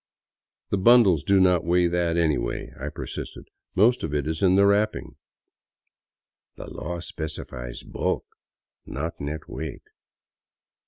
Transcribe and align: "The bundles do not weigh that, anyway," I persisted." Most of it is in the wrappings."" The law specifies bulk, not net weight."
"The 0.71 0.79
bundles 0.79 1.21
do 1.21 1.39
not 1.39 1.63
weigh 1.63 1.85
that, 1.85 2.17
anyway," 2.17 2.73
I 2.79 2.89
persisted." 2.89 3.47
Most 3.75 4.01
of 4.01 4.15
it 4.15 4.25
is 4.25 4.41
in 4.41 4.55
the 4.55 4.65
wrappings."" 4.65 5.13
The 6.57 6.73
law 6.73 6.99
specifies 6.99 7.83
bulk, 7.83 8.25
not 8.87 9.21
net 9.21 9.47
weight." 9.47 9.83